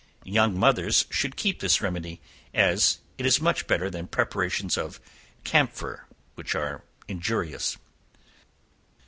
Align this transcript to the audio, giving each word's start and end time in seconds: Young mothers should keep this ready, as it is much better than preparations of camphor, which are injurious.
Young 0.25 0.57
mothers 0.59 1.05
should 1.11 1.35
keep 1.35 1.59
this 1.59 1.79
ready, 1.79 2.19
as 2.55 3.01
it 3.19 3.25
is 3.27 3.39
much 3.39 3.67
better 3.67 3.87
than 3.87 4.07
preparations 4.07 4.75
of 4.75 4.99
camphor, 5.43 6.07
which 6.33 6.55
are 6.55 6.83
injurious. 7.07 7.77